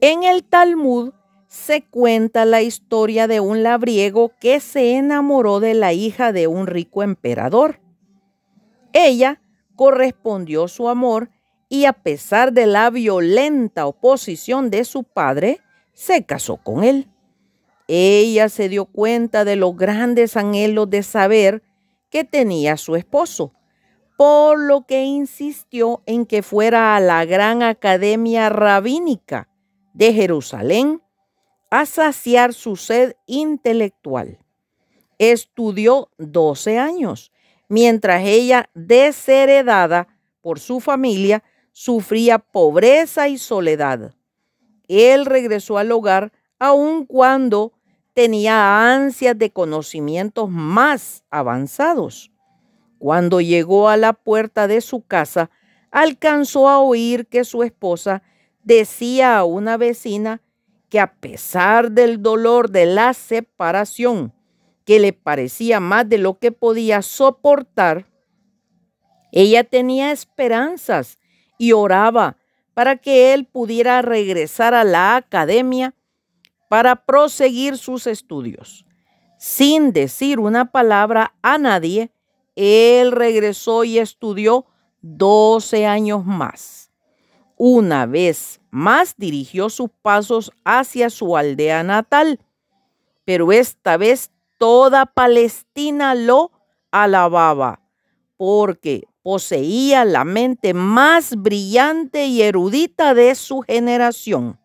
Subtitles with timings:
[0.00, 1.12] En el Talmud
[1.48, 6.68] se cuenta la historia de un labriego que se enamoró de la hija de un
[6.68, 7.80] rico emperador.
[8.92, 9.42] Ella
[9.74, 11.30] correspondió su amor
[11.68, 15.60] y a pesar de la violenta oposición de su padre,
[15.94, 17.08] se casó con él.
[17.88, 21.64] Ella se dio cuenta de los grandes anhelos de saber
[22.08, 23.52] que tenía su esposo,
[24.16, 29.47] por lo que insistió en que fuera a la gran academia rabínica
[29.98, 31.02] de Jerusalén
[31.70, 34.38] a saciar su sed intelectual.
[35.18, 37.32] Estudió 12 años,
[37.68, 40.06] mientras ella, desheredada
[40.40, 44.14] por su familia, sufría pobreza y soledad.
[44.86, 47.72] Él regresó al hogar aun cuando
[48.14, 52.30] tenía ansias de conocimientos más avanzados.
[52.98, 55.50] Cuando llegó a la puerta de su casa,
[55.90, 58.22] alcanzó a oír que su esposa
[58.68, 60.42] decía a una vecina
[60.90, 64.34] que a pesar del dolor de la separación,
[64.84, 68.06] que le parecía más de lo que podía soportar,
[69.32, 71.18] ella tenía esperanzas
[71.56, 72.36] y oraba
[72.74, 75.94] para que él pudiera regresar a la academia
[76.68, 78.84] para proseguir sus estudios.
[79.38, 82.10] Sin decir una palabra a nadie,
[82.54, 84.66] él regresó y estudió
[85.00, 86.87] 12 años más.
[87.60, 92.38] Una vez más dirigió sus pasos hacia su aldea natal,
[93.24, 96.52] pero esta vez toda Palestina lo
[96.92, 97.80] alababa,
[98.36, 104.60] porque poseía la mente más brillante y erudita de su generación.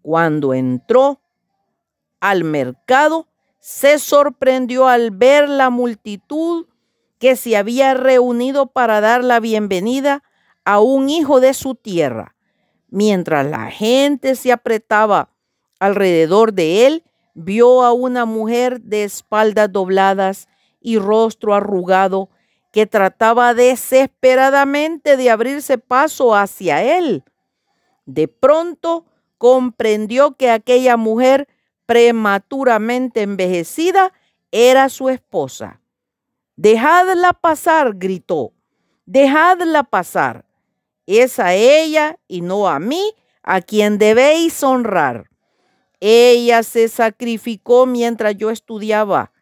[0.00, 1.20] Cuando entró
[2.20, 3.28] al mercado,
[3.60, 6.66] se sorprendió al ver la multitud
[7.18, 10.22] que se había reunido para dar la bienvenida
[10.66, 12.34] a un hijo de su tierra.
[12.88, 15.30] Mientras la gente se apretaba
[15.78, 20.48] alrededor de él, vio a una mujer de espaldas dobladas
[20.80, 22.30] y rostro arrugado
[22.72, 27.24] que trataba desesperadamente de abrirse paso hacia él.
[28.04, 29.06] De pronto
[29.38, 31.48] comprendió que aquella mujer
[31.86, 34.12] prematuramente envejecida
[34.50, 35.80] era su esposa.
[36.56, 38.52] Dejadla pasar, gritó.
[39.04, 40.45] Dejadla pasar.
[41.06, 45.30] Es a ella y no a mí a quien debéis honrar.
[46.00, 49.32] Ella se sacrificó mientras yo estudiaba.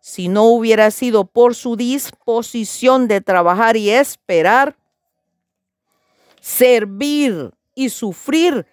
[0.00, 4.76] Si no hubiera sido por su disposición de trabajar y esperar,
[6.40, 8.66] servir y sufrir,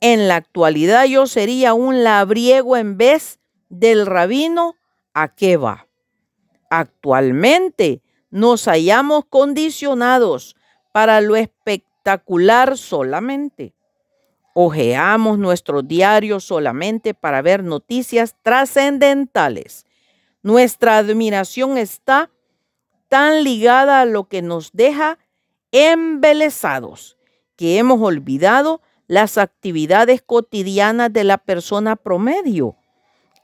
[0.00, 3.38] en la actualidad yo sería un labriego en vez
[3.68, 4.76] del rabino
[5.12, 5.88] Akeba.
[6.70, 10.54] Actualmente nos hallamos condicionados
[10.92, 13.74] para lo espectacular solamente.
[14.54, 19.86] Ojeamos nuestros diarios solamente para ver noticias trascendentales.
[20.42, 22.30] Nuestra admiración está
[23.08, 25.18] tan ligada a lo que nos deja
[25.70, 27.18] embelesados
[27.56, 32.76] que hemos olvidado las actividades cotidianas de la persona promedio.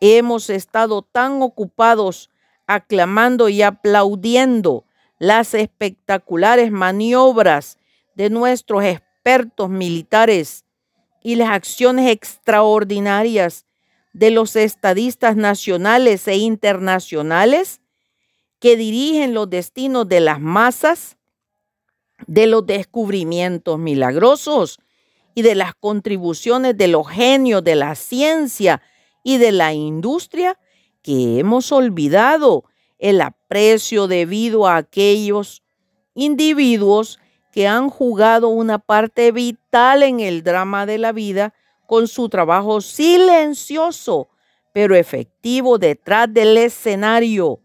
[0.01, 2.31] Hemos estado tan ocupados
[2.67, 4.85] aclamando y aplaudiendo
[5.19, 7.79] las espectaculares maniobras
[8.15, 10.65] de nuestros expertos militares
[11.23, 13.67] y las acciones extraordinarias
[14.13, 17.81] de los estadistas nacionales e internacionales
[18.61, 21.17] que dirigen los destinos de las masas,
[22.27, 24.79] de los descubrimientos milagrosos
[25.35, 28.81] y de las contribuciones de los genios de la ciencia
[29.25, 30.59] y de la industria,
[31.03, 32.65] que hemos olvidado
[33.05, 35.63] el aprecio debido a aquellos
[36.15, 37.21] individuos
[37.53, 41.53] que han jugado una parte vital en el drama de la vida
[41.87, 44.29] con su trabajo silencioso
[44.73, 47.61] pero efectivo detrás del escenario,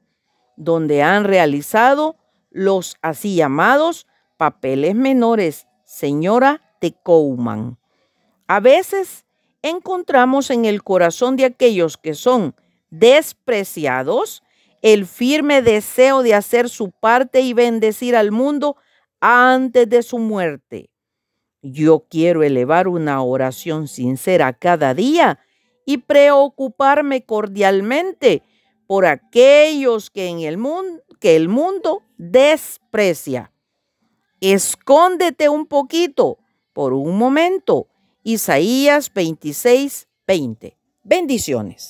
[0.58, 2.18] donde han realizado
[2.52, 4.08] los así llamados
[4.38, 7.78] papeles menores, señora de.
[8.46, 9.26] A veces
[9.62, 12.56] encontramos en el corazón de aquellos que son
[12.90, 14.44] despreciados
[14.82, 18.78] el firme deseo de hacer su parte y bendecir al mundo
[19.20, 20.90] antes de su muerte.
[21.62, 25.40] Yo quiero elevar una oración sincera cada día
[25.86, 28.44] y preocuparme cordialmente
[28.88, 33.52] por aquellos que en el mundo que el mundo desprecia.
[34.40, 36.40] Escóndete un poquito
[36.74, 37.88] por un momento.
[38.24, 40.78] Isaías 26, 20.
[41.04, 41.88] Bendiciones.